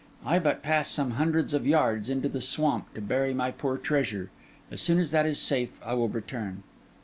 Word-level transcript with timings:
I 0.25 0.39
but 0.39 0.63
pass 0.63 0.89
some 0.89 1.11
hundreds 1.11 1.53
of 1.53 1.67
yards 1.67 2.09
into 2.09 2.27
the 2.27 2.41
swamp 2.41 2.91
to 2.95 3.01
bury 3.01 3.35
my 3.35 3.51
poor 3.51 3.77
treasure; 3.77 4.31
as 4.71 4.81
soon 4.81 4.97
as 4.97 5.11
that 5.11 5.27
is 5.27 5.37
safe, 5.37 5.79
I 5.85 5.93
will 5.93 6.09
return. 6.09 6.63